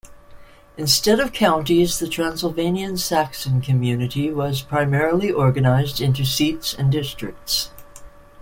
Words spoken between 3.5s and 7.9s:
community was primarily organized into seats and districts.